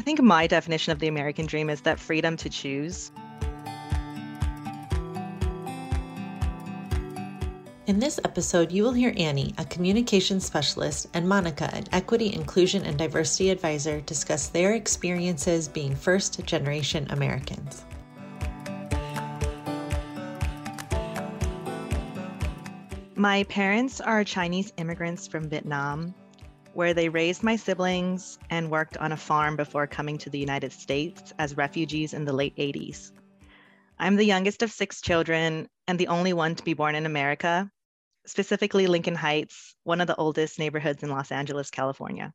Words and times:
I 0.00 0.02
think 0.02 0.22
my 0.22 0.46
definition 0.46 0.92
of 0.92 0.98
the 0.98 1.08
American 1.08 1.44
dream 1.44 1.68
is 1.68 1.82
that 1.82 2.00
freedom 2.00 2.34
to 2.38 2.48
choose. 2.48 3.12
In 7.86 7.98
this 7.98 8.18
episode, 8.24 8.72
you 8.72 8.82
will 8.82 8.94
hear 8.94 9.12
Annie, 9.18 9.54
a 9.58 9.64
communications 9.66 10.46
specialist, 10.46 11.08
and 11.12 11.28
Monica, 11.28 11.68
an 11.74 11.84
equity, 11.92 12.32
inclusion, 12.32 12.86
and 12.86 12.96
diversity 12.96 13.50
advisor, 13.50 14.00
discuss 14.00 14.48
their 14.48 14.72
experiences 14.72 15.68
being 15.68 15.94
first 15.94 16.42
generation 16.46 17.06
Americans. 17.10 17.84
My 23.16 23.44
parents 23.50 24.00
are 24.00 24.24
Chinese 24.24 24.72
immigrants 24.78 25.26
from 25.26 25.50
Vietnam, 25.50 26.14
where 26.74 26.94
they 26.94 27.08
raised 27.08 27.42
my 27.42 27.56
siblings 27.56 28.38
and 28.48 28.70
worked 28.70 28.96
on 28.96 29.12
a 29.12 29.16
farm 29.16 29.56
before 29.56 29.86
coming 29.86 30.18
to 30.18 30.30
the 30.30 30.38
United 30.38 30.72
States 30.72 31.32
as 31.38 31.56
refugees 31.56 32.14
in 32.14 32.24
the 32.24 32.32
late 32.32 32.56
80s. 32.56 33.12
I'm 33.98 34.16
the 34.16 34.24
youngest 34.24 34.62
of 34.62 34.70
six 34.70 35.00
children 35.00 35.68
and 35.86 35.98
the 35.98 36.08
only 36.08 36.32
one 36.32 36.54
to 36.54 36.64
be 36.64 36.74
born 36.74 36.94
in 36.94 37.06
America, 37.06 37.70
specifically 38.26 38.86
Lincoln 38.86 39.14
Heights, 39.14 39.74
one 39.84 40.00
of 40.00 40.06
the 40.06 40.16
oldest 40.16 40.58
neighborhoods 40.58 41.02
in 41.02 41.10
Los 41.10 41.32
Angeles, 41.32 41.70
California. 41.70 42.32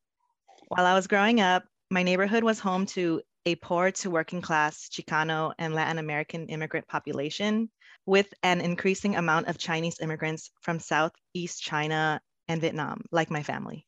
While 0.67 0.85
I 0.85 0.93
was 0.93 1.07
growing 1.07 1.41
up, 1.41 1.63
my 1.89 2.03
neighborhood 2.03 2.43
was 2.43 2.59
home 2.59 2.85
to 2.87 3.21
a 3.45 3.55
poor 3.55 3.91
to 3.91 4.09
working 4.09 4.41
class 4.41 4.89
Chicano 4.89 5.53
and 5.57 5.73
Latin 5.73 5.99
American 5.99 6.47
immigrant 6.47 6.87
population 6.87 7.69
with 8.05 8.33
an 8.43 8.61
increasing 8.61 9.15
amount 9.15 9.47
of 9.47 9.57
Chinese 9.57 9.99
immigrants 9.99 10.51
from 10.61 10.79
Southeast 10.79 11.61
China 11.61 12.21
and 12.47 12.61
Vietnam, 12.61 13.01
like 13.11 13.31
my 13.31 13.43
family. 13.43 13.85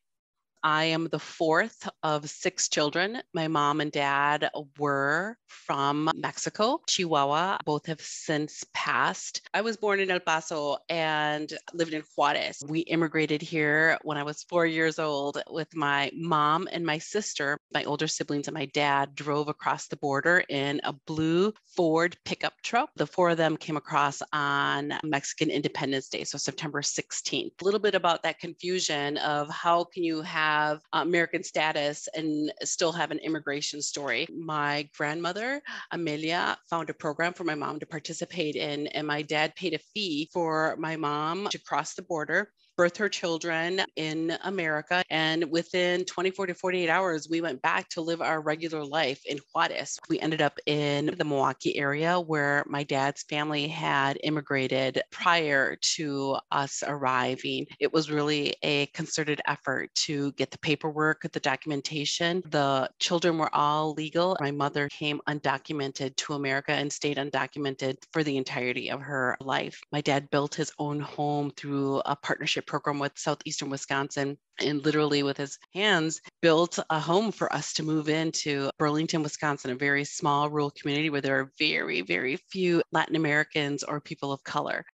I 0.63 0.85
am 0.85 1.07
the 1.07 1.19
fourth 1.19 1.87
of 2.03 2.29
six 2.29 2.67
children. 2.67 3.21
My 3.33 3.47
mom 3.47 3.81
and 3.81 3.91
dad 3.91 4.49
were 4.77 5.37
from 5.47 6.09
Mexico, 6.15 6.81
Chihuahua. 6.87 7.59
Both 7.65 7.85
have 7.85 8.01
since 8.01 8.63
passed. 8.73 9.41
I 9.53 9.61
was 9.61 9.77
born 9.77 9.99
in 9.99 10.11
El 10.11 10.19
Paso 10.19 10.77
and 10.89 11.51
lived 11.73 11.93
in 11.93 12.03
Juarez. 12.15 12.63
We 12.67 12.79
immigrated 12.81 13.41
here 13.41 13.97
when 14.03 14.17
I 14.17 14.23
was 14.23 14.43
four 14.43 14.65
years 14.65 14.99
old 14.99 15.41
with 15.49 15.75
my 15.75 16.11
mom 16.15 16.67
and 16.71 16.85
my 16.85 16.97
sister. 16.97 17.57
My 17.73 17.83
older 17.83 18.07
siblings 18.07 18.47
and 18.47 18.55
my 18.55 18.65
dad 18.65 19.15
drove 19.15 19.49
across 19.49 19.87
the 19.87 19.97
border 19.97 20.43
in 20.49 20.81
a 20.83 20.93
blue 20.93 21.53
Ford 21.75 22.17
pickup 22.25 22.53
truck. 22.63 22.89
The 22.95 23.07
four 23.07 23.29
of 23.29 23.37
them 23.37 23.57
came 23.57 23.77
across 23.77 24.21
on 24.33 24.93
Mexican 25.03 25.49
Independence 25.49 26.09
Day, 26.09 26.23
so 26.23 26.37
September 26.37 26.81
16th. 26.81 27.51
A 27.61 27.65
little 27.65 27.79
bit 27.79 27.95
about 27.95 28.23
that 28.23 28.39
confusion 28.39 29.17
of 29.17 29.49
how 29.49 29.83
can 29.83 30.03
you 30.03 30.21
have 30.21 30.46
have 30.47 30.79
uh, 30.93 31.01
American 31.01 31.43
status 31.43 32.07
and 32.15 32.53
still 32.63 32.93
have 32.93 33.11
an 33.11 33.19
immigration 33.19 33.81
story. 33.81 34.27
My 34.33 34.89
grandmother, 34.97 35.61
Amelia, 35.91 36.57
found 36.69 36.89
a 36.89 36.93
program 36.93 37.33
for 37.33 37.43
my 37.43 37.55
mom 37.55 37.79
to 37.79 37.85
participate 37.85 38.55
in, 38.55 38.87
and 38.87 39.05
my 39.05 39.21
dad 39.21 39.55
paid 39.55 39.73
a 39.73 39.79
fee 39.93 40.29
for 40.31 40.75
my 40.79 40.95
mom 40.95 41.47
to 41.51 41.59
cross 41.59 41.95
the 41.95 42.01
border 42.01 42.51
birth 42.77 42.95
her 42.97 43.09
children 43.09 43.81
in 43.95 44.37
America. 44.43 45.03
And 45.09 45.49
within 45.51 46.05
24 46.05 46.47
to 46.47 46.53
48 46.53 46.89
hours, 46.89 47.27
we 47.27 47.41
went 47.41 47.61
back 47.63 47.89
to 47.89 48.01
live 48.01 48.21
our 48.21 48.39
regular 48.39 48.85
life 48.85 49.19
in 49.25 49.39
Juarez. 49.53 49.97
We 50.09 50.19
ended 50.19 50.41
up 50.41 50.59
in 50.67 51.15
the 51.17 51.25
Milwaukee 51.25 51.75
area 51.77 52.19
where 52.19 52.63
my 52.67 52.83
dad's 52.83 53.23
family 53.23 53.67
had 53.67 54.19
immigrated 54.23 55.01
prior 55.11 55.75
to 55.95 56.37
us 56.51 56.83
arriving. 56.85 57.65
It 57.79 57.91
was 57.91 58.11
really 58.11 58.55
a 58.61 58.85
concerted 58.87 59.41
effort 59.47 59.89
to 59.95 60.31
get 60.33 60.51
the 60.51 60.59
paperwork, 60.59 61.23
the 61.31 61.39
documentation. 61.39 62.43
The 62.51 62.89
children 62.99 63.39
were 63.39 63.53
all 63.55 63.93
legal. 63.93 64.37
My 64.39 64.51
mother 64.51 64.87
came 64.89 65.19
undocumented 65.27 66.15
to 66.17 66.33
America 66.33 66.73
and 66.73 66.93
stayed 66.93 67.17
undocumented 67.17 67.95
for 68.13 68.23
the 68.23 68.37
entirety 68.37 68.91
of 68.91 69.01
her 69.01 69.35
life. 69.41 69.81
My 69.91 70.01
dad 70.01 70.29
built 70.29 70.53
his 70.53 70.71
own 70.77 70.99
home 70.99 71.51
through 71.57 72.01
a 72.05 72.15
partnership 72.15 72.66
program 72.67 72.99
with 72.99 73.17
Southeastern 73.17 73.69
Wisconsin 73.69 74.37
and 74.59 74.83
literally 74.85 75.23
with 75.23 75.37
his 75.37 75.57
hands 75.73 76.21
built 76.41 76.77
a 76.89 76.99
home 76.99 77.31
for 77.31 77.51
us 77.53 77.73
to 77.73 77.83
move 77.83 78.09
into 78.09 78.69
Burlington, 78.77 79.23
Wisconsin, 79.23 79.71
a 79.71 79.75
very 79.75 80.03
small 80.03 80.49
rural 80.49 80.71
community 80.71 81.09
where 81.09 81.21
there 81.21 81.39
are 81.39 81.51
very, 81.57 82.01
very 82.01 82.35
few 82.35 82.83
Latin 82.91 83.15
Americans 83.15 83.83
or 83.83 83.99
people 83.99 84.31
of 84.31 84.43
color. 84.43 84.85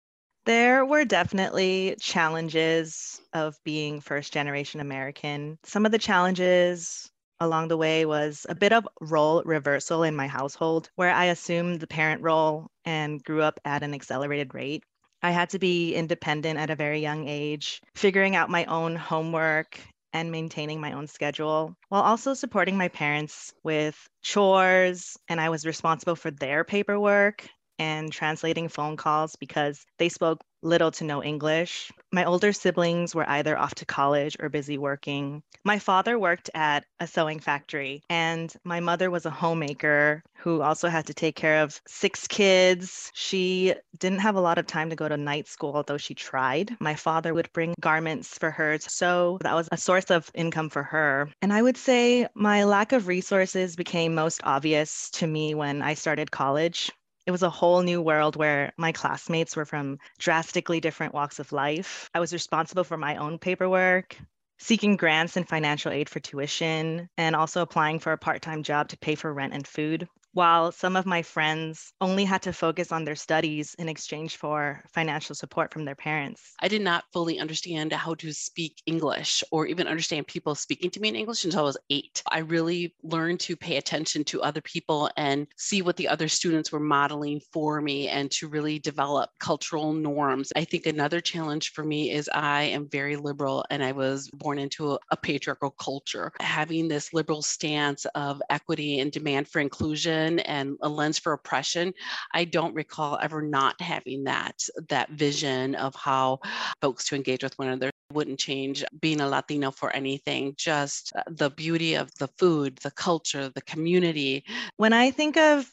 There 0.45 0.85
were 0.85 1.05
definitely 1.05 1.97
challenges 2.01 3.21
of 3.33 3.57
being 3.65 4.01
first 4.01 4.33
generation 4.33 4.81
American. 4.81 5.59
Some 5.65 5.87
of 5.87 5.93
the 5.93 5.99
challenges 5.99 7.09
along 7.43 7.69
the 7.69 7.77
way 7.77 8.07
was 8.07 8.47
a 8.49 8.55
bit 8.55 8.73
of 8.73 8.89
role 9.01 9.43
reversal 9.45 10.03
in 10.05 10.15
my 10.15 10.27
household, 10.27 10.89
where 10.95 11.13
I 11.13 11.27
assumed 11.27 11.81
the 11.81 11.87
parent 11.87 12.23
role 12.23 12.71
and 12.85 13.23
grew 13.23 13.43
up 13.43 13.59
at 13.65 13.83
an 13.83 13.95
accelerated 13.95 14.55
rate. 14.55 14.85
I 15.23 15.31
had 15.31 15.51
to 15.51 15.59
be 15.59 15.95
independent 15.95 16.59
at 16.59 16.71
a 16.71 16.75
very 16.77 17.01
young 17.01 17.29
age, 17.29 17.81
figuring 17.95 18.37
out 18.37 18.51
my 18.51 18.65
own 18.67 18.97
homework 18.97 19.79
and 20.13 20.31
maintaining 20.31 20.81
my 20.81 20.93
own 20.93 21.07
schedule 21.07 21.75
while 21.89 22.03
also 22.03 22.35
supporting 22.35 22.77
my 22.77 22.89
parents 22.89 23.53
with 23.63 23.97
chores. 24.23 25.17
And 25.29 25.41
I 25.41 25.49
was 25.49 25.65
responsible 25.67 26.17
for 26.17 26.31
their 26.31 26.65
paperwork 26.65 27.49
and 27.83 28.13
translating 28.13 28.69
phone 28.69 28.97
calls 28.97 29.35
because 29.35 29.85
they 29.99 30.09
spoke 30.09 30.41
little 30.63 30.93
to 30.93 31.05
no 31.05 31.21
English. 31.23 31.91
My 32.13 32.25
older 32.25 32.53
siblings 32.53 33.13
were 33.15 33.29
either 33.29 33.59
off 33.59 33.75
to 33.77 33.85
college 33.85 34.37
or 34.39 34.49
busy 34.49 34.79
working. 34.79 35.43
My 35.65 35.81
father 35.81 36.17
worked 36.17 36.51
at 36.55 36.85
a 37.01 37.07
sewing 37.09 37.41
factory, 37.41 38.03
and 38.09 38.55
my 38.63 38.79
mother 38.79 39.11
was 39.11 39.27
a 39.27 39.31
homemaker 39.31 40.23
who 40.37 40.63
also 40.63 40.89
had 40.89 41.07
to 41.07 41.15
take 41.15 41.35
care 41.35 41.63
of 41.63 41.81
six 41.89 42.29
kids. 42.29 43.11
She 43.15 43.75
didn't 43.99 44.21
have 44.21 44.37
a 44.37 44.41
lot 44.41 44.59
of 44.59 44.67
time 44.67 44.91
to 44.91 44.97
go 44.97 45.09
to 45.09 45.17
night 45.17 45.49
school, 45.49 45.73
although 45.75 45.99
she 45.99 46.15
tried. 46.15 46.77
My 46.81 46.95
father 46.95 47.35
would 47.35 47.53
bring 47.53 47.75
garments 47.81 48.39
for 48.39 48.51
her 48.51 48.79
to 48.79 48.91
sew. 48.91 49.39
That 49.43 49.55
was 49.55 49.69
a 49.73 49.77
source 49.77 50.11
of 50.11 50.31
income 50.35 50.71
for 50.71 50.85
her. 50.85 51.29
And 51.43 51.53
I 51.53 51.63
would 51.63 51.77
say 51.77 52.29
my 52.35 52.63
lack 52.65 52.93
of 52.93 53.09
resources 53.09 53.75
became 53.75 54.15
most 54.15 54.41
obvious 54.45 55.11
to 55.19 55.27
me 55.27 55.55
when 55.55 55.83
I 55.83 55.95
started 55.95 56.31
college 56.31 56.93
it 57.27 57.31
was 57.31 57.43
a 57.43 57.51
whole 57.51 57.83
new 57.83 58.03
world 58.03 58.37
where 58.37 58.73
my 58.77 58.93
classmates 58.93 59.57
were 59.57 59.65
from 59.65 59.99
drastically 60.19 60.81
different 60.81 61.15
walks 61.15 61.39
of 61.39 61.53
life. 61.53 62.11
I 62.15 62.21
was 62.21 62.33
responsible 62.33 62.85
for 62.85 62.97
my 62.97 63.17
own 63.17 63.39
paperwork, 63.39 64.17
seeking 64.59 64.97
grants 64.97 65.37
and 65.37 65.49
financial 65.49 65.93
aid 65.93 66.09
for 66.09 66.21
tuition, 66.21 67.09
and 67.17 67.37
also 67.37 67.63
applying 67.63 67.99
for 68.01 68.13
a 68.13 68.19
part 68.19 68.43
time 68.43 68.63
job 68.63 68.89
to 68.89 68.99
pay 68.99 69.15
for 69.15 69.33
rent 69.33 69.55
and 69.55 69.67
food 69.67 70.09
while 70.33 70.73
some 70.73 70.97
of 70.97 71.07
my 71.07 71.23
friends 71.23 71.93
only 72.01 72.25
had 72.25 72.43
to 72.43 72.53
focus 72.53 72.91
on 72.91 73.05
their 73.05 73.17
studies 73.17 73.75
in 73.79 73.89
exchange 73.89 74.37
for 74.37 74.83
financial 74.93 75.35
support 75.35 75.73
from 75.73 75.85
their 75.85 75.95
parents. 75.95 76.55
I 76.61 76.69
did 76.69 76.83
not 76.83 77.05
fully 77.13 77.39
understand 77.39 77.93
how 77.93 78.15
to 78.15 78.33
speak 78.33 78.83
English 78.87 79.45
or 79.51 79.67
even 79.67 79.87
understand 79.87 80.27
people 80.27 80.55
speaking 80.55 80.91
to 80.91 81.01
me 81.01 81.09
in 81.09 81.17
English 81.17 81.45
until 81.45 81.61
I 81.61 81.65
was 81.65 81.79
eight. 81.91 82.23
I 82.31 82.39
really 82.39 82.95
learned 83.03 83.41
to 83.41 83.57
pay 83.57 83.77
attention 83.77 84.25
to 84.25 84.43
other 84.43 84.63
people 84.63 85.11
and 85.17 85.47
see 85.57 85.83
what 85.83 85.97
the 85.97 86.09
other 86.09 86.29
students 86.29 86.73
were 86.73 86.81
modeling 86.81 87.41
for 87.53 87.81
me 87.81 88.09
and 88.09 88.31
to 88.33 88.49
really 88.49 88.79
develop 88.79 89.31
cultural 89.39 89.93
norms. 89.93 90.53
I 90.57 90.65
think 90.65 90.87
another 90.87 91.21
challenge 91.21 91.73
for 91.73 91.85
me 91.85 92.11
is 92.11 92.31
I 92.33 92.63
am 92.63 92.89
very 92.89 93.17
liberal 93.17 93.65
and 93.71 93.85
I 93.85 93.93
was 93.93 94.31
born 94.31 94.59
into 94.59 94.93
a, 94.93 94.99
a 95.11 95.17
patriarchal 95.17 95.71
culture. 95.73 96.33
Having 96.41 96.89
this 96.89 97.13
liberal 97.13 97.43
stance 97.43 98.07
of 98.15 98.41
equity 98.49 99.01
and 99.01 99.13
demand 99.13 99.49
for 99.49 99.61
inclusion 99.61 100.22
and 100.41 100.77
a 100.83 100.89
lens 100.89 101.19
for 101.19 101.33
oppression 101.33 101.93
i 102.33 102.45
don't 102.45 102.75
recall 102.75 103.19
ever 103.23 103.43
not 103.43 103.81
having 103.81 104.25
that 104.25 104.57
that 104.89 105.11
vision 105.11 105.75
of 105.77 105.95
how 105.95 106.39
folks 106.81 107.09
to 107.09 107.15
engage 107.15 107.43
with 107.43 107.59
one 107.59 107.69
another 107.69 107.91
wouldn't 108.13 108.39
change 108.39 108.85
being 109.01 109.21
a 109.21 109.29
latino 109.29 109.71
for 109.71 109.95
anything 109.95 110.55
just 110.57 111.13
uh, 111.17 111.23
the 111.29 111.51
beauty 111.51 111.95
of 111.95 112.11
the 112.19 112.29
food 112.39 112.77
the 112.83 112.91
culture 112.91 113.51
the 113.55 113.63
community 113.63 114.45
when 114.77 114.93
i 114.93 115.11
think 115.11 115.37
of 115.37 115.71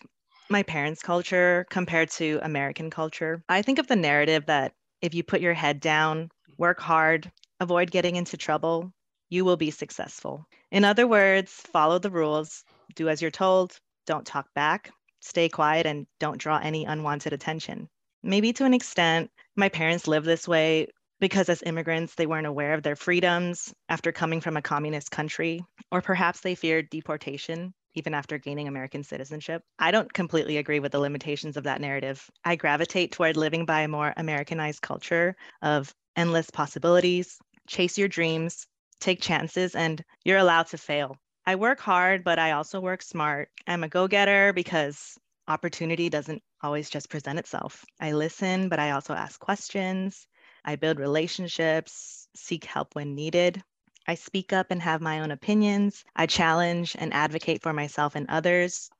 my 0.50 0.64
parents 0.64 1.02
culture 1.02 1.66
compared 1.70 2.10
to 2.10 2.40
american 2.44 2.90
culture 2.90 3.44
i 3.50 3.62
think 3.62 3.80
of 3.80 3.88
the 3.88 3.96
narrative 3.96 4.46
that 4.46 4.74
if 5.02 5.14
you 5.14 5.24
put 5.24 5.42
your 5.42 5.54
head 5.54 5.80
down 5.80 6.30
work 6.58 6.80
hard 6.80 7.32
avoid 7.60 7.92
getting 7.92 8.16
into 8.16 8.38
trouble 8.38 8.92
you 9.30 9.46
will 9.46 9.58
be 9.58 9.72
successful. 9.72 10.46
In 10.72 10.84
other 10.84 11.08
words, 11.08 11.52
follow 11.52 12.00
the 12.00 12.10
rules, 12.10 12.64
do 12.96 13.10
as 13.10 13.22
you're 13.22 13.32
told, 13.32 13.80
don't 14.10 14.26
talk 14.26 14.52
back, 14.56 14.92
stay 15.20 15.48
quiet, 15.48 15.86
and 15.86 16.08
don't 16.20 16.40
draw 16.40 16.58
any 16.58 16.84
unwanted 16.84 17.32
attention. 17.32 17.88
Maybe 18.24 18.52
to 18.54 18.66
an 18.66 18.74
extent, 18.74 19.30
my 19.56 19.70
parents 19.70 20.08
lived 20.08 20.26
this 20.26 20.48
way 20.48 20.88
because 21.20 21.48
as 21.48 21.62
immigrants, 21.64 22.16
they 22.16 22.26
weren't 22.26 22.48
aware 22.48 22.74
of 22.74 22.82
their 22.82 22.96
freedoms 22.96 23.72
after 23.88 24.12
coming 24.12 24.42
from 24.42 24.58
a 24.58 24.64
communist 24.64 25.12
country, 25.12 25.64
or 25.92 26.02
perhaps 26.02 26.42
they 26.42 26.56
feared 26.56 26.90
deportation 26.90 27.72
even 27.94 28.16
after 28.16 28.40
gaining 28.40 28.68
American 28.68 29.04
citizenship. 29.04 29.62
I 29.78 29.92
don't 29.92 30.12
completely 30.12 30.58
agree 30.58 30.80
with 30.80 30.92
the 30.92 31.00
limitations 31.00 31.56
of 31.56 31.66
that 31.66 31.82
narrative. 31.82 32.28
I 32.44 32.56
gravitate 32.56 33.12
toward 33.12 33.38
living 33.38 33.66
by 33.66 33.82
a 33.82 33.88
more 33.88 34.14
Americanized 34.18 34.82
culture 34.82 35.36
of 35.62 35.94
endless 36.16 36.50
possibilities, 36.50 37.38
chase 37.68 37.96
your 37.96 38.08
dreams, 38.08 38.66
take 39.00 39.22
chances, 39.22 39.76
and 39.76 40.04
you're 40.26 40.40
allowed 40.40 40.68
to 40.68 40.78
fail. 40.80 41.16
I 41.50 41.56
work 41.56 41.80
hard, 41.80 42.24
but 42.24 42.38
I 42.38 42.52
also 42.52 42.80
work 42.80 43.02
smart. 43.02 43.50
I'm 43.66 43.84
a 43.84 43.90
go 43.90 44.08
getter 44.08 44.54
because 44.54 45.18
opportunity 45.48 46.08
doesn't 46.08 46.44
always 46.62 46.92
just 46.92 47.10
present 47.10 47.40
itself. 47.40 47.84
I 48.00 48.12
listen, 48.12 48.70
but 48.70 48.78
I 48.78 48.92
also 48.92 49.16
ask 49.16 49.40
questions. 49.40 50.28
I 50.64 50.76
build 50.76 51.00
relationships, 51.00 52.28
seek 52.36 52.66
help 52.66 52.94
when 52.94 53.16
needed. 53.16 53.64
I 54.06 54.14
speak 54.14 54.54
up 54.54 54.68
and 54.70 54.80
have 54.84 55.02
my 55.02 55.22
own 55.22 55.32
opinions. 55.32 56.04
I 56.16 56.28
challenge 56.28 56.96
and 57.00 57.12
advocate 57.16 57.64
for 57.64 57.74
myself 57.74 58.14
and 58.14 58.30
others. 58.30 58.92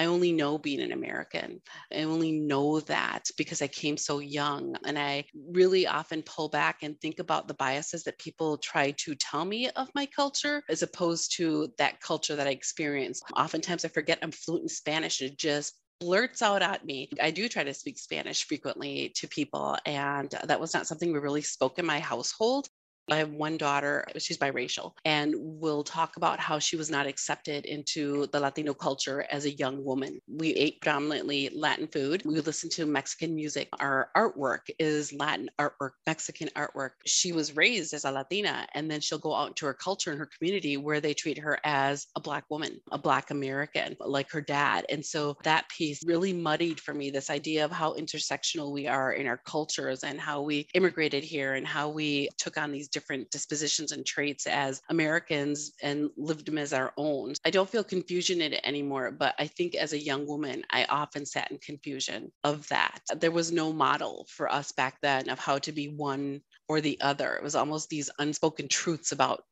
I 0.00 0.06
only 0.06 0.32
know 0.32 0.56
being 0.56 0.80
an 0.80 0.92
American. 0.92 1.60
I 1.92 2.04
only 2.04 2.32
know 2.32 2.80
that 2.80 3.24
because 3.36 3.60
I 3.60 3.68
came 3.68 3.98
so 3.98 4.20
young. 4.20 4.74
And 4.86 4.98
I 4.98 5.26
really 5.50 5.86
often 5.86 6.22
pull 6.22 6.48
back 6.48 6.78
and 6.82 6.98
think 6.98 7.18
about 7.18 7.48
the 7.48 7.54
biases 7.54 8.04
that 8.04 8.18
people 8.18 8.56
try 8.56 8.92
to 8.92 9.14
tell 9.14 9.44
me 9.44 9.68
of 9.68 9.90
my 9.94 10.06
culture 10.06 10.62
as 10.70 10.80
opposed 10.80 11.36
to 11.36 11.68
that 11.76 12.00
culture 12.00 12.34
that 12.34 12.46
I 12.46 12.50
experienced. 12.50 13.24
Oftentimes 13.36 13.84
I 13.84 13.88
forget 13.88 14.18
I'm 14.22 14.32
fluent 14.32 14.62
in 14.62 14.68
Spanish. 14.70 15.20
It 15.20 15.36
just 15.36 15.74
blurts 16.00 16.40
out 16.40 16.62
at 16.62 16.86
me. 16.86 17.10
I 17.20 17.30
do 17.30 17.46
try 17.46 17.62
to 17.62 17.74
speak 17.74 17.98
Spanish 17.98 18.46
frequently 18.46 19.12
to 19.16 19.28
people, 19.28 19.76
and 19.84 20.34
that 20.44 20.58
was 20.60 20.72
not 20.72 20.86
something 20.86 21.12
we 21.12 21.18
really 21.18 21.42
spoke 21.42 21.78
in 21.78 21.84
my 21.84 22.00
household. 22.00 22.70
I 23.10 23.16
have 23.16 23.32
one 23.32 23.56
daughter, 23.56 24.06
she's 24.18 24.38
biracial, 24.38 24.92
and 25.04 25.34
we'll 25.36 25.82
talk 25.82 26.16
about 26.16 26.38
how 26.38 26.60
she 26.60 26.76
was 26.76 26.90
not 26.90 27.06
accepted 27.06 27.64
into 27.66 28.28
the 28.28 28.38
Latino 28.38 28.72
culture 28.72 29.26
as 29.30 29.46
a 29.46 29.50
young 29.50 29.84
woman. 29.84 30.20
We 30.28 30.50
ate 30.50 30.80
predominantly 30.80 31.50
Latin 31.52 31.88
food. 31.88 32.22
We 32.24 32.40
listened 32.40 32.70
to 32.72 32.86
Mexican 32.86 33.34
music. 33.34 33.68
Our 33.80 34.10
artwork 34.16 34.70
is 34.78 35.12
Latin 35.12 35.50
artwork, 35.58 35.90
Mexican 36.06 36.48
artwork. 36.56 36.90
She 37.04 37.32
was 37.32 37.56
raised 37.56 37.94
as 37.94 38.04
a 38.04 38.12
Latina, 38.12 38.66
and 38.74 38.88
then 38.88 39.00
she'll 39.00 39.18
go 39.18 39.34
out 39.34 39.48
into 39.48 39.66
her 39.66 39.74
culture 39.74 40.10
and 40.10 40.18
her 40.20 40.30
community 40.38 40.76
where 40.76 41.00
they 41.00 41.14
treat 41.14 41.38
her 41.38 41.58
as 41.64 42.06
a 42.14 42.20
Black 42.20 42.44
woman, 42.48 42.80
a 42.92 42.98
Black 42.98 43.32
American, 43.32 43.96
like 43.98 44.30
her 44.30 44.40
dad. 44.40 44.86
And 44.88 45.04
so 45.04 45.36
that 45.42 45.68
piece 45.68 46.04
really 46.06 46.32
muddied 46.32 46.78
for 46.78 46.94
me 46.94 47.10
this 47.10 47.28
idea 47.28 47.64
of 47.64 47.72
how 47.72 47.94
intersectional 47.94 48.72
we 48.72 48.86
are 48.86 49.12
in 49.14 49.26
our 49.26 49.40
cultures 49.44 50.04
and 50.04 50.20
how 50.20 50.42
we 50.42 50.68
immigrated 50.74 51.24
here 51.24 51.54
and 51.54 51.66
how 51.66 51.88
we 51.88 52.28
took 52.38 52.56
on 52.56 52.70
these 52.70 52.86
different 52.86 52.99
different 53.00 53.30
dispositions 53.30 53.92
and 53.92 54.04
traits 54.04 54.46
as 54.46 54.82
Americans 54.90 55.72
and 55.82 56.10
lived 56.18 56.44
them 56.44 56.58
as 56.58 56.74
our 56.74 56.92
own. 56.98 57.32
I 57.46 57.50
don't 57.50 57.68
feel 57.68 57.82
confusion 57.82 58.42
in 58.42 58.52
it 58.52 58.60
anymore, 58.62 59.10
but 59.10 59.34
I 59.38 59.46
think 59.46 59.74
as 59.74 59.94
a 59.94 59.98
young 59.98 60.26
woman, 60.26 60.64
I 60.70 60.84
often 60.84 61.24
sat 61.24 61.50
in 61.50 61.56
confusion 61.58 62.30
of 62.44 62.68
that. 62.68 63.00
There 63.16 63.30
was 63.30 63.52
no 63.52 63.72
model 63.72 64.26
for 64.28 64.52
us 64.52 64.70
back 64.72 64.98
then 65.00 65.30
of 65.30 65.38
how 65.38 65.56
to 65.60 65.72
be 65.72 65.86
one 65.88 66.42
or 66.68 66.82
the 66.82 67.00
other. 67.00 67.36
It 67.36 67.42
was 67.42 67.54
almost 67.54 67.88
these 67.88 68.10
unspoken 68.18 68.68
truths 68.68 69.12
about 69.12 69.44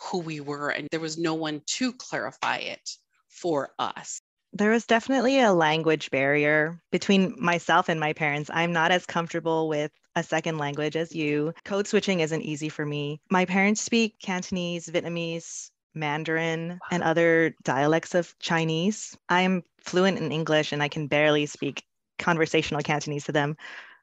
who 0.00 0.18
we 0.18 0.40
were, 0.40 0.70
and 0.70 0.88
there 0.90 0.98
was 0.98 1.16
no 1.16 1.34
one 1.34 1.62
to 1.78 1.92
clarify 1.92 2.56
it 2.56 2.90
for 3.28 3.70
us. 3.78 4.20
There 4.52 4.70
was 4.70 4.86
definitely 4.86 5.40
a 5.40 5.52
language 5.52 6.10
barrier 6.10 6.80
between 6.90 7.34
myself 7.38 7.88
and 7.88 8.00
my 8.00 8.12
parents. 8.12 8.50
I'm 8.52 8.72
not 8.72 8.90
as 8.90 9.04
comfortable 9.04 9.68
with 9.68 9.92
a 10.14 10.22
second 10.22 10.58
language 10.58 10.96
as 10.96 11.14
you. 11.14 11.52
Code 11.64 11.86
switching 11.86 12.20
isn't 12.20 12.42
easy 12.42 12.68
for 12.68 12.86
me. 12.86 13.20
My 13.30 13.44
parents 13.44 13.82
speak 13.82 14.18
Cantonese, 14.20 14.88
Vietnamese, 14.88 15.70
Mandarin, 15.94 16.78
and 16.90 17.02
other 17.02 17.54
dialects 17.64 18.14
of 18.14 18.38
Chinese. 18.38 19.16
I'm 19.28 19.62
fluent 19.80 20.18
in 20.18 20.32
English 20.32 20.72
and 20.72 20.82
I 20.82 20.88
can 20.88 21.06
barely 21.06 21.46
speak 21.46 21.82
conversational 22.18 22.82
Cantonese 22.82 23.24
to 23.24 23.32
them. 23.32 23.56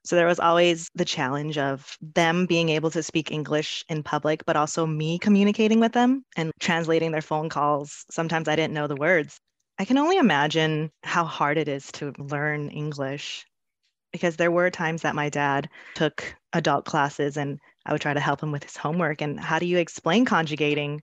So 0.05 0.15
there 0.15 0.27
was 0.27 0.39
always 0.39 0.89
the 0.95 1.05
challenge 1.05 1.57
of 1.57 1.97
them 2.01 2.45
being 2.45 2.69
able 2.69 2.91
to 2.91 3.01
speak 3.01 3.31
English 3.31 3.85
in 3.87 4.03
public, 4.03 4.45
but 4.45 4.57
also 4.57 4.85
me 4.85 5.17
communicating 5.17 5.79
with 5.79 5.93
them 5.93 6.25
and 6.35 6.51
translating 6.59 7.11
their 7.11 7.21
phone 7.21 7.47
calls. 7.47 8.05
Sometimes 8.11 8.47
I 8.47 8.55
didn't 8.55 8.73
know 8.73 8.87
the 8.87 8.97
words. 8.97 9.39
I 9.79 9.85
can 9.85 9.97
only 9.97 10.17
imagine 10.17 10.91
how 11.03 11.25
hard 11.25 11.57
it 11.57 11.67
is 11.67 11.91
to 11.93 12.13
learn 12.17 12.69
English 12.69 13.45
because 14.11 14.35
there 14.35 14.51
were 14.51 14.69
times 14.69 15.01
that 15.01 15.15
my 15.15 15.29
dad 15.29 15.69
took 15.95 16.35
adult 16.53 16.85
classes 16.85 17.35
and 17.35 17.59
I 17.85 17.91
would 17.91 18.01
try 18.01 18.13
to 18.13 18.19
help 18.19 18.41
him 18.41 18.51
with 18.51 18.63
his 18.63 18.77
homework. 18.77 19.21
And 19.21 19.39
how 19.39 19.59
do 19.59 19.65
you 19.65 19.77
explain 19.77 20.25
conjugating? 20.25 21.01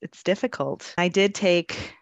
It's 0.00 0.22
difficult. 0.22 0.94
I 0.96 1.08
did 1.08 1.34
take 1.34 1.94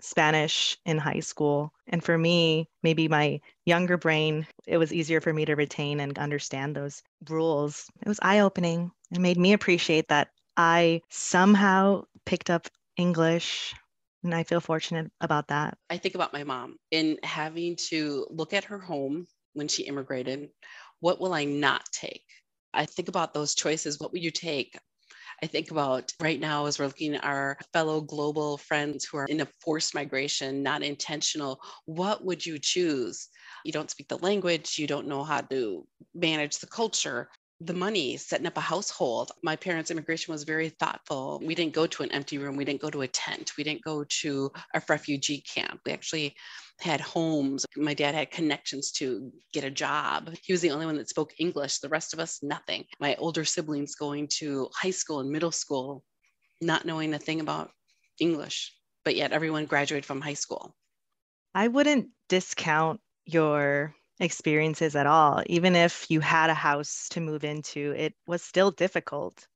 Spanish 0.00 0.76
in 0.86 0.96
high 0.98 1.20
school. 1.20 1.72
And 1.88 2.02
for 2.02 2.16
me, 2.16 2.68
maybe 2.82 3.08
my 3.08 3.40
younger 3.66 3.96
brain, 3.96 4.46
it 4.66 4.78
was 4.78 4.92
easier 4.92 5.20
for 5.20 5.32
me 5.32 5.44
to 5.44 5.54
retain 5.54 6.00
and 6.00 6.18
understand 6.18 6.74
those 6.74 7.02
rules. 7.28 7.90
It 8.02 8.08
was 8.08 8.20
eye 8.22 8.40
opening. 8.40 8.90
It 9.12 9.20
made 9.20 9.38
me 9.38 9.52
appreciate 9.52 10.08
that 10.08 10.28
I 10.56 11.02
somehow 11.10 12.04
picked 12.24 12.50
up 12.50 12.68
English. 12.96 13.74
And 14.24 14.34
I 14.34 14.42
feel 14.42 14.60
fortunate 14.60 15.10
about 15.20 15.48
that. 15.48 15.78
I 15.88 15.96
think 15.96 16.14
about 16.14 16.32
my 16.32 16.44
mom 16.44 16.76
in 16.90 17.18
having 17.22 17.76
to 17.88 18.26
look 18.30 18.52
at 18.52 18.64
her 18.64 18.78
home 18.78 19.26
when 19.58 19.68
she 19.68 19.82
immigrated? 19.84 20.48
What 21.00 21.20
will 21.20 21.34
I 21.34 21.44
not 21.44 21.84
take? 21.92 22.24
I 22.72 22.86
think 22.86 23.08
about 23.08 23.34
those 23.34 23.54
choices. 23.54 23.98
What 23.98 24.12
would 24.12 24.22
you 24.22 24.30
take? 24.30 24.78
I 25.42 25.46
think 25.46 25.70
about 25.70 26.12
right 26.20 26.40
now 26.40 26.66
as 26.66 26.78
we're 26.78 26.86
looking 26.86 27.14
at 27.14 27.24
our 27.24 27.58
fellow 27.72 28.00
global 28.00 28.58
friends 28.58 29.04
who 29.04 29.18
are 29.18 29.26
in 29.26 29.40
a 29.40 29.48
forced 29.60 29.94
migration, 29.94 30.62
not 30.62 30.82
intentional. 30.82 31.60
What 31.86 32.24
would 32.24 32.44
you 32.44 32.58
choose? 32.58 33.28
You 33.64 33.72
don't 33.72 33.90
speak 33.90 34.08
the 34.08 34.18
language, 34.18 34.78
you 34.78 34.86
don't 34.86 35.06
know 35.06 35.22
how 35.22 35.40
to 35.42 35.86
manage 36.14 36.58
the 36.58 36.66
culture 36.66 37.28
the 37.60 37.74
money 37.74 38.16
setting 38.16 38.46
up 38.46 38.56
a 38.56 38.60
household. 38.60 39.32
My 39.42 39.56
parents' 39.56 39.90
immigration 39.90 40.32
was 40.32 40.44
very 40.44 40.68
thoughtful. 40.68 41.40
We 41.44 41.56
didn't 41.56 41.74
go 41.74 41.88
to 41.88 42.02
an 42.04 42.12
empty 42.12 42.38
room. 42.38 42.56
We 42.56 42.64
didn't 42.64 42.80
go 42.80 42.90
to 42.90 43.02
a 43.02 43.08
tent. 43.08 43.52
We 43.58 43.64
didn't 43.64 43.82
go 43.82 44.04
to 44.04 44.52
a 44.74 44.82
refugee 44.88 45.40
camp. 45.40 45.80
We 45.84 45.92
actually 45.92 46.36
had 46.80 47.00
homes. 47.00 47.66
My 47.76 47.94
dad 47.94 48.14
had 48.14 48.30
connections 48.30 48.92
to 48.92 49.32
get 49.52 49.64
a 49.64 49.70
job. 49.70 50.30
He 50.42 50.52
was 50.52 50.60
the 50.60 50.70
only 50.70 50.86
one 50.86 50.96
that 50.96 51.08
spoke 51.08 51.32
English. 51.38 51.78
The 51.80 51.88
rest 51.88 52.14
of 52.14 52.20
us, 52.20 52.38
nothing. 52.42 52.84
My 53.00 53.16
older 53.16 53.44
siblings 53.44 53.96
going 53.96 54.28
to 54.38 54.68
high 54.72 54.90
school 54.90 55.18
and 55.18 55.30
middle 55.30 55.52
school, 55.52 56.04
not 56.60 56.84
knowing 56.84 57.12
a 57.12 57.18
thing 57.18 57.40
about 57.40 57.70
English, 58.20 58.72
but 59.04 59.16
yet 59.16 59.32
everyone 59.32 59.66
graduated 59.66 60.06
from 60.06 60.20
high 60.20 60.34
school. 60.34 60.76
I 61.56 61.66
wouldn't 61.66 62.10
discount 62.28 63.00
your 63.24 63.96
experiences 64.20 64.96
at 64.96 65.06
all. 65.06 65.42
Even 65.46 65.76
if 65.76 66.06
you 66.08 66.20
had 66.20 66.50
a 66.50 66.54
house 66.54 67.08
to 67.10 67.20
move 67.20 67.44
into, 67.44 67.92
it 67.96 68.14
was 68.26 68.42
still 68.42 68.70
difficult. 68.70 69.46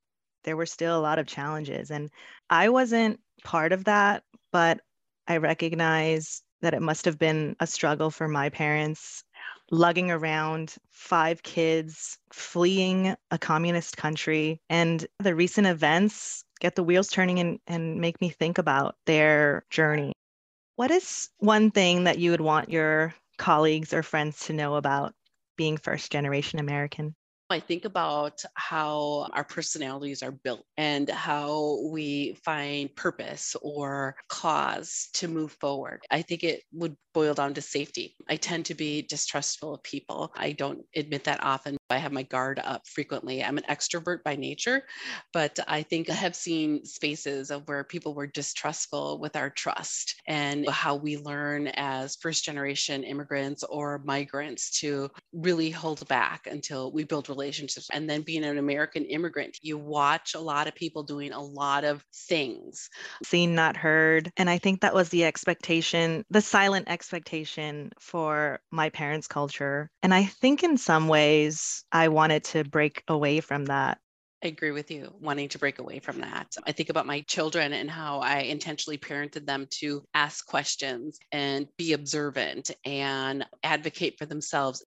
There 0.45 0.57
were 0.57 0.67
still 0.67 0.99
a 0.99 1.01
lot 1.01 1.19
of 1.19 1.27
challenges. 1.27 1.91
And 1.91 2.11
I 2.51 2.69
wasn't 2.69 3.21
part 3.45 3.73
of 3.73 3.85
that, 3.85 4.25
but 4.53 4.81
I 5.29 5.39
recognize 5.39 6.43
that 6.61 6.75
it 6.75 6.83
must 6.83 7.05
have 7.05 7.19
been 7.19 7.57
a 7.61 7.67
struggle 7.67 8.11
for 8.11 8.29
my 8.29 8.49
parents 8.49 9.25
lugging 9.71 10.11
around 10.11 10.77
five 10.91 11.43
kids, 11.43 12.19
fleeing 12.33 13.17
a 13.31 13.39
communist 13.39 13.97
country. 13.97 14.61
And 14.69 15.07
the 15.19 15.35
recent 15.35 15.67
events 15.67 16.45
get 16.61 16.77
the 16.77 16.85
wheels 16.85 17.09
turning 17.09 17.39
and, 17.41 17.59
and 17.67 18.01
make 18.01 18.21
me 18.21 18.29
think 18.29 18.59
about 18.59 18.97
their 19.07 19.65
journey. 19.71 20.13
What 20.77 20.91
is 20.91 21.31
one 21.39 21.71
thing 21.71 22.05
that 22.05 22.19
you 22.19 22.31
would 22.31 22.41
want 22.41 22.71
your 22.71 23.15
colleagues 23.43 23.93
or 23.93 24.05
friends 24.05 24.47
to 24.47 24.53
know 24.53 24.77
about 24.77 25.15
being 25.57 25.77
first 25.77 26.13
generation 26.13 26.61
American? 26.61 27.17
I 27.51 27.61
think 27.61 27.85
about 27.85 28.43
how 28.55 29.29
our 29.33 29.45
personalities 29.45 30.23
are 30.23 30.31
built 30.31 30.65
and 30.79 31.09
how 31.11 31.81
we 31.91 32.35
find 32.45 32.95
purpose 32.97 33.55
or 33.61 34.17
cause 34.29 35.09
to 35.15 35.29
move 35.29 35.53
forward. 35.61 36.01
I 36.11 36.23
think 36.23 36.45
it 36.45 36.63
would 36.73 36.97
boil 37.13 37.35
down 37.35 37.55
to 37.55 37.61
safety. 37.61 38.17
I 38.29 38.37
tend 38.37 38.67
to 38.67 38.75
be 38.75 39.03
distrustful 39.03 39.75
of 39.75 39.83
people. 39.83 40.33
I 40.37 40.53
don't 40.53 40.85
admit 40.97 41.25
that 41.25 41.43
often. 41.43 41.77
I 41.91 41.99
have 41.99 42.13
my 42.13 42.23
guard 42.23 42.61
up 42.63 42.87
frequently. 42.87 43.45
I'm 43.45 43.59
an 43.59 43.65
extrovert 43.69 44.23
by 44.23 44.37
nature, 44.37 44.85
but 45.33 45.59
I 45.69 45.83
think 45.83 46.09
I 46.09 46.15
have 46.15 46.35
seen 46.35 46.85
spaces 46.85 47.51
of 47.51 47.69
where 47.69 47.85
people 47.85 48.15
were 48.15 48.27
distrustful 48.27 49.19
with 49.21 49.37
our 49.37 49.51
trust 49.51 50.21
and 50.27 50.69
how 50.69 50.97
we 50.97 51.19
learn 51.19 51.69
as 51.69 52.17
first 52.17 52.45
generation 52.45 53.05
immigrants 53.05 53.63
or 53.65 54.01
migrants 54.05 54.81
to 54.81 55.11
really 55.33 55.71
hold 55.71 56.07
back 56.09 56.47
until 56.47 56.93
we 56.93 57.05
build 57.05 57.29
relationships. 57.29 57.89
And 57.93 58.09
then 58.09 58.23
being 58.23 58.45
an 58.45 58.59
American 58.59 59.05
immigrant, 59.05 59.59
you 59.61 59.77
watch 59.77 60.35
a 60.35 60.41
lot 60.41 60.67
of 60.67 60.75
people 60.75 61.03
doing 61.03 61.33
a 61.33 61.43
lot 61.43 61.85
of 61.85 62.05
things. 62.15 62.89
Seen, 63.25 63.55
not 63.55 63.77
heard. 63.77 64.33
And 64.37 64.49
I 64.49 64.59
think 64.59 64.81
that 64.81 64.95
was 64.95 65.11
the 65.11 65.25
expectation, 65.25 66.25
the 66.31 66.41
silent 66.41 66.89
expectation 66.89 67.02
for 67.99 68.61
my 68.71 68.89
parents' 68.91 69.27
culture. 69.27 69.91
And 70.03 70.15
I 70.15 70.25
think 70.25 70.63
in 70.63 70.77
some 70.77 71.09
ways, 71.09 71.85
I 71.93 72.09
wanted 72.09 72.45
to 72.45 72.65
break 72.65 73.03
away 73.09 73.41
from 73.41 73.67
that. 73.67 73.99
I 74.45 74.49
agree 74.49 74.73
with 74.73 74.91
you, 74.91 75.15
wanting 75.21 75.49
to 75.51 75.59
break 75.59 75.79
away 75.79 76.01
from 76.01 76.21
that. 76.21 76.57
I 76.67 76.73
think 76.73 76.91
about 76.91 77.07
my 77.07 77.21
children 77.23 77.73
and 77.73 77.89
how 77.89 78.19
I 78.19 78.39
intentionally 78.39 78.99
parented 78.99 79.47
them 79.47 79.69
to 79.79 80.03
ask 80.15 80.45
questions 80.47 81.19
and 81.31 81.69
be 81.79 81.93
observant 81.93 82.73
and 82.85 83.47
advocate 83.63 84.19
for 84.19 84.27
themselves. 84.27 84.85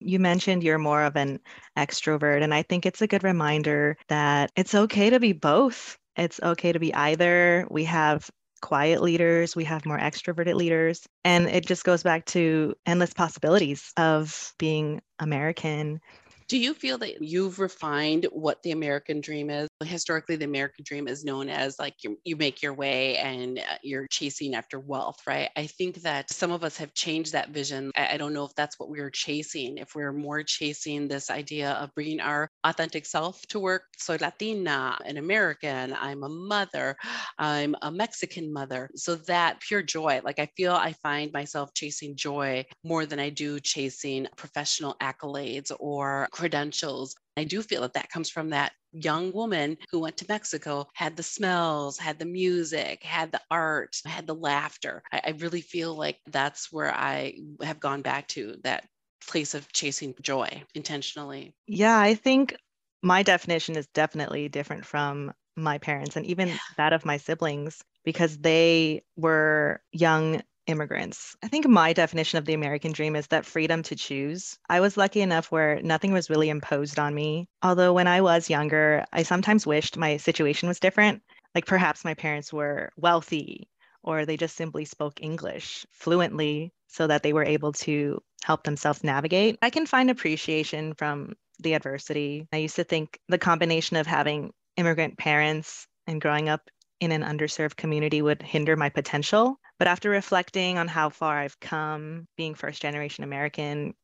You 0.00 0.18
mentioned 0.18 0.64
you're 0.64 0.78
more 0.78 1.04
of 1.04 1.16
an 1.16 1.38
extrovert, 1.78 2.42
and 2.42 2.52
I 2.52 2.62
think 2.62 2.84
it's 2.84 3.00
a 3.00 3.06
good 3.06 3.22
reminder 3.22 3.96
that 4.08 4.50
it's 4.56 4.74
okay 4.74 5.08
to 5.08 5.20
be 5.20 5.32
both. 5.32 5.96
It's 6.16 6.40
okay 6.42 6.72
to 6.72 6.78
be 6.80 6.92
either. 6.92 7.66
We 7.70 7.84
have 7.84 8.28
quiet 8.66 9.00
leaders, 9.00 9.54
we 9.54 9.62
have 9.62 9.86
more 9.86 9.98
extroverted 9.98 10.54
leaders. 10.54 11.06
And 11.24 11.46
it 11.46 11.64
just 11.64 11.84
goes 11.84 12.02
back 12.02 12.24
to 12.26 12.74
endless 12.84 13.14
possibilities 13.14 13.92
of 13.96 14.52
being 14.58 15.00
American 15.20 16.00
do 16.48 16.58
you 16.58 16.74
feel 16.74 16.98
that 16.98 17.22
you've 17.22 17.58
refined 17.58 18.28
what 18.30 18.62
the 18.62 18.70
American 18.70 19.20
dream 19.20 19.50
is? 19.50 19.68
Historically, 19.84 20.36
the 20.36 20.46
American 20.46 20.84
dream 20.86 21.06
is 21.06 21.22
known 21.22 21.50
as 21.50 21.78
like 21.78 22.02
you, 22.02 22.18
you 22.24 22.34
make 22.34 22.62
your 22.62 22.72
way 22.72 23.18
and 23.18 23.58
uh, 23.58 23.76
you're 23.82 24.06
chasing 24.10 24.54
after 24.54 24.80
wealth, 24.80 25.18
right? 25.26 25.50
I 25.54 25.66
think 25.66 25.96
that 25.96 26.30
some 26.30 26.50
of 26.50 26.64
us 26.64 26.78
have 26.78 26.94
changed 26.94 27.32
that 27.32 27.50
vision. 27.50 27.90
I, 27.94 28.14
I 28.14 28.16
don't 28.16 28.32
know 28.32 28.44
if 28.44 28.54
that's 28.54 28.78
what 28.78 28.88
we 28.88 29.00
are 29.00 29.10
chasing, 29.10 29.76
if 29.76 29.94
we're 29.94 30.14
more 30.14 30.42
chasing 30.42 31.08
this 31.08 31.28
idea 31.28 31.72
of 31.72 31.94
bringing 31.94 32.20
our 32.20 32.48
authentic 32.64 33.04
self 33.04 33.46
to 33.48 33.60
work. 33.60 33.82
So, 33.98 34.16
Latina, 34.18 34.96
an 35.04 35.18
American, 35.18 35.92
I'm 35.92 36.22
a 36.22 36.28
mother, 36.28 36.96
I'm 37.38 37.76
a 37.82 37.90
Mexican 37.90 38.50
mother. 38.50 38.88
So, 38.94 39.16
that 39.26 39.60
pure 39.60 39.82
joy, 39.82 40.22
like 40.24 40.38
I 40.38 40.48
feel 40.56 40.72
I 40.72 40.94
find 40.94 41.30
myself 41.32 41.74
chasing 41.74 42.16
joy 42.16 42.64
more 42.82 43.04
than 43.04 43.20
I 43.20 43.28
do 43.28 43.60
chasing 43.60 44.26
professional 44.36 44.96
accolades 45.02 45.70
or 45.78 46.28
credentials. 46.30 47.14
I 47.36 47.44
do 47.44 47.60
feel 47.60 47.82
that 47.82 47.92
that 47.92 48.08
comes 48.08 48.30
from 48.30 48.50
that 48.50 48.72
young 49.02 49.32
woman 49.32 49.76
who 49.90 50.00
went 50.00 50.16
to 50.18 50.26
Mexico, 50.28 50.88
had 50.94 51.16
the 51.16 51.22
smells, 51.22 51.98
had 51.98 52.18
the 52.18 52.24
music, 52.24 53.02
had 53.02 53.32
the 53.32 53.40
art, 53.50 53.96
had 54.04 54.26
the 54.26 54.34
laughter. 54.34 55.02
I, 55.12 55.20
I 55.24 55.30
really 55.38 55.60
feel 55.60 55.94
like 55.94 56.18
that's 56.26 56.72
where 56.72 56.92
I 56.94 57.34
have 57.62 57.80
gone 57.80 58.02
back 58.02 58.28
to 58.28 58.56
that 58.64 58.88
place 59.26 59.54
of 59.54 59.70
chasing 59.72 60.14
joy 60.22 60.62
intentionally. 60.74 61.54
Yeah, 61.66 61.98
I 61.98 62.14
think 62.14 62.56
my 63.02 63.22
definition 63.22 63.76
is 63.76 63.86
definitely 63.88 64.48
different 64.48 64.84
from 64.84 65.32
my 65.56 65.78
parents 65.78 66.16
and 66.16 66.26
even 66.26 66.48
yeah. 66.48 66.58
that 66.76 66.92
of 66.92 67.04
my 67.04 67.16
siblings 67.16 67.82
because 68.04 68.38
they 68.38 69.02
were 69.16 69.80
young 69.92 70.42
immigrants. 70.66 71.36
I 71.42 71.48
think 71.48 71.66
my 71.66 71.92
definition 71.92 72.38
of 72.38 72.44
the 72.44 72.54
American 72.54 72.92
dream 72.92 73.16
is 73.16 73.26
that 73.28 73.46
freedom 73.46 73.82
to 73.84 73.96
choose. 73.96 74.58
I 74.68 74.80
was 74.80 74.96
lucky 74.96 75.20
enough 75.20 75.50
where 75.50 75.80
nothing 75.82 76.12
was 76.12 76.30
really 76.30 76.48
imposed 76.48 76.98
on 76.98 77.14
me. 77.14 77.48
Although 77.62 77.92
when 77.92 78.06
I 78.06 78.20
was 78.20 78.50
younger, 78.50 79.04
I 79.12 79.22
sometimes 79.22 79.66
wished 79.66 79.96
my 79.96 80.16
situation 80.16 80.68
was 80.68 80.80
different. 80.80 81.22
Like 81.54 81.66
perhaps 81.66 82.04
my 82.04 82.14
parents 82.14 82.52
were 82.52 82.90
wealthy 82.96 83.68
or 84.02 84.24
they 84.24 84.36
just 84.36 84.56
simply 84.56 84.84
spoke 84.84 85.20
English 85.22 85.86
fluently 85.90 86.72
so 86.86 87.06
that 87.06 87.22
they 87.22 87.32
were 87.32 87.44
able 87.44 87.72
to 87.72 88.22
help 88.44 88.62
themselves 88.62 89.02
navigate. 89.02 89.58
I 89.62 89.70
can 89.70 89.86
find 89.86 90.08
appreciation 90.08 90.94
from 90.94 91.34
the 91.58 91.74
adversity. 91.74 92.46
I 92.52 92.58
used 92.58 92.76
to 92.76 92.84
think 92.84 93.18
the 93.28 93.38
combination 93.38 93.96
of 93.96 94.06
having 94.06 94.52
immigrant 94.76 95.18
parents 95.18 95.88
and 96.06 96.20
growing 96.20 96.48
up 96.48 96.70
in 97.00 97.12
an 97.12 97.22
underserved 97.22 97.76
community 97.76 98.22
would 98.22 98.42
hinder 98.42 98.76
my 98.76 98.88
potential. 98.88 99.58
But 99.78 99.88
after 99.88 100.10
reflecting 100.10 100.78
on 100.78 100.88
how 100.88 101.10
far 101.10 101.38
I've 101.38 101.60
come, 101.60 102.26
being 102.36 102.54
first 102.54 102.80
generation 102.80 103.24
American, 103.24 103.94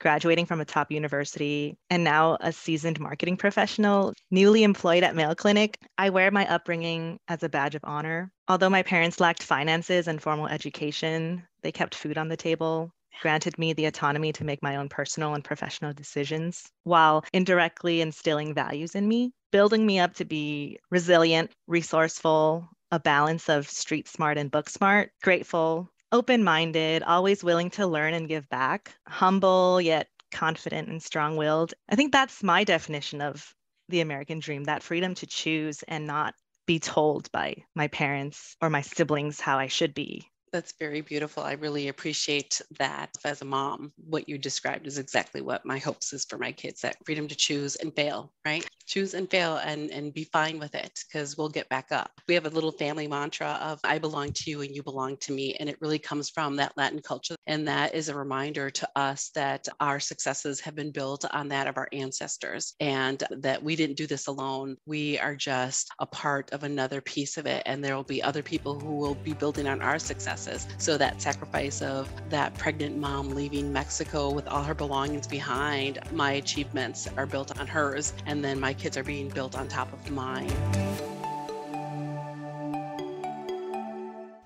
graduating 0.00 0.46
from 0.46 0.60
a 0.60 0.64
top 0.64 0.90
university, 0.90 1.76
and 1.88 2.04
now 2.04 2.36
a 2.40 2.52
seasoned 2.52 3.00
marketing 3.00 3.36
professional, 3.36 4.12
newly 4.30 4.62
employed 4.62 5.02
at 5.02 5.14
Mayo 5.14 5.34
Clinic, 5.34 5.78
I 5.96 6.10
wear 6.10 6.30
my 6.30 6.46
upbringing 6.46 7.18
as 7.28 7.42
a 7.42 7.48
badge 7.48 7.74
of 7.74 7.84
honor. 7.84 8.30
Although 8.48 8.70
my 8.70 8.82
parents 8.82 9.20
lacked 9.20 9.42
finances 9.42 10.08
and 10.08 10.20
formal 10.20 10.48
education, 10.48 11.46
they 11.62 11.72
kept 11.72 11.94
food 11.94 12.18
on 12.18 12.28
the 12.28 12.36
table, 12.36 12.90
granted 13.22 13.58
me 13.58 13.72
the 13.72 13.86
autonomy 13.86 14.32
to 14.32 14.44
make 14.44 14.62
my 14.62 14.76
own 14.76 14.88
personal 14.88 15.34
and 15.34 15.44
professional 15.44 15.92
decisions, 15.92 16.70
while 16.82 17.24
indirectly 17.32 18.00
instilling 18.00 18.52
values 18.52 18.94
in 18.94 19.06
me, 19.06 19.32
building 19.52 19.86
me 19.86 20.00
up 20.00 20.14
to 20.14 20.24
be 20.24 20.78
resilient, 20.90 21.50
resourceful, 21.66 22.68
a 22.94 23.00
balance 23.00 23.48
of 23.48 23.68
street 23.68 24.06
smart 24.06 24.38
and 24.38 24.52
book 24.52 24.70
smart, 24.70 25.10
grateful, 25.20 25.90
open 26.12 26.44
minded, 26.44 27.02
always 27.02 27.42
willing 27.42 27.68
to 27.68 27.88
learn 27.88 28.14
and 28.14 28.28
give 28.28 28.48
back, 28.48 28.94
humble 29.08 29.80
yet 29.80 30.06
confident 30.30 30.88
and 30.88 31.02
strong 31.02 31.36
willed. 31.36 31.74
I 31.88 31.96
think 31.96 32.12
that's 32.12 32.44
my 32.44 32.62
definition 32.62 33.20
of 33.20 33.52
the 33.88 34.00
American 34.00 34.38
dream 34.38 34.64
that 34.64 34.84
freedom 34.84 35.12
to 35.16 35.26
choose 35.26 35.82
and 35.88 36.06
not 36.06 36.34
be 36.66 36.78
told 36.78 37.32
by 37.32 37.56
my 37.74 37.88
parents 37.88 38.56
or 38.60 38.70
my 38.70 38.80
siblings 38.80 39.40
how 39.40 39.58
I 39.58 39.66
should 39.66 39.92
be. 39.92 40.30
That's 40.54 40.74
very 40.78 41.00
beautiful. 41.00 41.42
I 41.42 41.54
really 41.54 41.88
appreciate 41.88 42.60
that 42.78 43.10
as 43.24 43.42
a 43.42 43.44
mom. 43.44 43.92
What 43.96 44.28
you 44.28 44.38
described 44.38 44.86
is 44.86 44.98
exactly 44.98 45.40
what 45.40 45.66
my 45.66 45.78
hopes 45.78 46.12
is 46.12 46.24
for 46.24 46.38
my 46.38 46.52
kids 46.52 46.80
that 46.82 46.94
freedom 47.04 47.26
to 47.26 47.34
choose 47.34 47.74
and 47.74 47.92
fail, 47.96 48.32
right? 48.46 48.64
Choose 48.86 49.14
and 49.14 49.28
fail 49.28 49.56
and, 49.56 49.90
and 49.90 50.14
be 50.14 50.22
fine 50.32 50.60
with 50.60 50.76
it 50.76 50.96
because 51.08 51.36
we'll 51.36 51.48
get 51.48 51.68
back 51.70 51.90
up. 51.90 52.12
We 52.28 52.34
have 52.34 52.46
a 52.46 52.50
little 52.50 52.70
family 52.70 53.08
mantra 53.08 53.58
of 53.60 53.80
I 53.82 53.98
belong 53.98 54.30
to 54.30 54.48
you 54.48 54.60
and 54.60 54.70
you 54.70 54.84
belong 54.84 55.16
to 55.22 55.32
me. 55.32 55.56
And 55.58 55.68
it 55.68 55.76
really 55.80 55.98
comes 55.98 56.30
from 56.30 56.54
that 56.56 56.76
Latin 56.76 57.02
culture. 57.02 57.34
And 57.48 57.66
that 57.66 57.92
is 57.92 58.08
a 58.08 58.14
reminder 58.14 58.70
to 58.70 58.88
us 58.94 59.30
that 59.34 59.66
our 59.80 59.98
successes 59.98 60.60
have 60.60 60.76
been 60.76 60.92
built 60.92 61.24
on 61.32 61.48
that 61.48 61.66
of 61.66 61.78
our 61.78 61.88
ancestors 61.92 62.74
and 62.78 63.24
that 63.30 63.60
we 63.60 63.74
didn't 63.74 63.96
do 63.96 64.06
this 64.06 64.28
alone. 64.28 64.76
We 64.86 65.18
are 65.18 65.34
just 65.34 65.90
a 65.98 66.06
part 66.06 66.52
of 66.52 66.62
another 66.62 67.00
piece 67.00 67.38
of 67.38 67.46
it. 67.46 67.64
And 67.66 67.82
there 67.82 67.96
will 67.96 68.04
be 68.04 68.22
other 68.22 68.44
people 68.44 68.78
who 68.78 68.98
will 68.98 69.20
be 69.24 69.34
building 69.34 69.66
on 69.66 69.82
our 69.82 69.98
success 69.98 70.43
so 70.78 70.96
that 70.98 71.20
sacrifice 71.20 71.82
of 71.82 72.08
that 72.30 72.54
pregnant 72.54 72.96
mom 72.96 73.30
leaving 73.30 73.72
Mexico 73.72 74.30
with 74.30 74.46
all 74.48 74.62
her 74.62 74.74
belongings 74.74 75.26
behind, 75.26 75.98
my 76.12 76.32
achievements 76.32 77.08
are 77.16 77.26
built 77.26 77.58
on 77.58 77.66
hers, 77.66 78.12
and 78.26 78.44
then 78.44 78.58
my 78.60 78.72
kids 78.74 78.96
are 78.96 79.04
being 79.04 79.28
built 79.28 79.56
on 79.56 79.68
top 79.68 79.92
of 79.92 80.10
mine. 80.10 80.52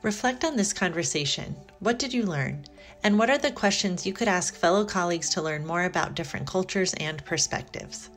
Reflect 0.02 0.44
on 0.44 0.56
this 0.56 0.72
conversation. 0.72 1.56
What 1.80 1.98
did 1.98 2.14
you 2.14 2.24
learn? 2.24 2.64
And 3.02 3.18
what 3.18 3.30
are 3.30 3.38
the 3.38 3.50
questions 3.50 4.06
you 4.06 4.12
could 4.12 4.28
ask 4.28 4.54
fellow 4.54 4.84
colleagues 4.84 5.28
to 5.30 5.42
learn 5.42 5.66
more 5.66 5.84
about 5.84 6.14
different 6.14 6.46
cultures 6.46 6.94
and 6.94 7.24
perspectives? 7.24 8.10